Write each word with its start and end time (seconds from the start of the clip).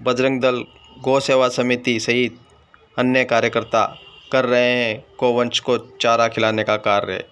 बजरंग 0.00 0.40
दल, 0.40 0.64
गौ 1.00 1.18
सेवा 1.20 1.48
समिति 1.48 1.98
सहित 2.00 2.38
अन्य 2.98 3.24
कार्यकर्ता 3.24 3.84
कर 4.32 4.44
रहे 4.44 4.70
हैं 4.70 5.04
गौवंश 5.20 5.58
को 5.60 5.76
चारा 6.00 6.28
खिलाने 6.28 6.64
का 6.64 6.76
कार्य। 6.76 7.24